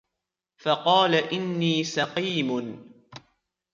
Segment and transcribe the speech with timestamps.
[0.57, 2.85] فَقَالَ إِنِّي سَقِيمٌ